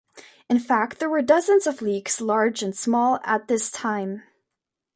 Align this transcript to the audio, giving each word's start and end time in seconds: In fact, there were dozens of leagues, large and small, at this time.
In 0.49 0.57
fact, 0.57 0.97
there 0.97 1.11
were 1.11 1.21
dozens 1.21 1.67
of 1.67 1.79
leagues, 1.83 2.19
large 2.21 2.63
and 2.63 2.75
small, 2.75 3.19
at 3.23 3.47
this 3.47 3.69
time. 3.69 4.23